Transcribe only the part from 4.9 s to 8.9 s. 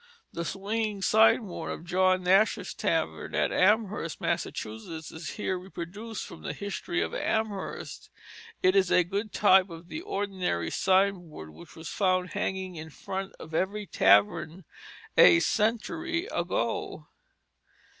is here reproduced from the History of Amherst. It